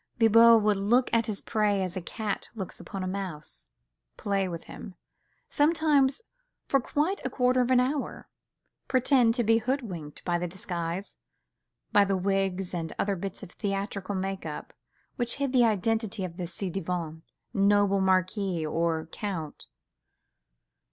[0.17, 3.67] Bibot would look at his prey as a cat looks upon the mouse,
[4.17, 4.95] play with him,
[5.47, 6.23] sometimes
[6.67, 8.27] for quite a quarter of an hour,
[8.87, 11.17] pretend to be hoodwinked by the disguise,
[11.91, 14.73] by the wigs and other bits of theatrical make up
[15.17, 17.21] which hid the identity of a ci devant
[17.53, 19.67] noble marquise or count.